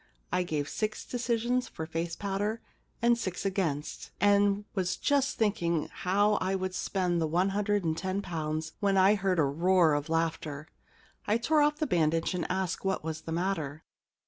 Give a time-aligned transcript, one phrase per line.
[0.31, 2.59] I gave six decisions for face powder
[3.03, 8.23] and six against, and was just thinking how I would spend the hundred and ten
[8.23, 10.67] pounds when I heard a roar of laughter.
[11.27, 13.83] I tore off the bandage and asked what was the matter.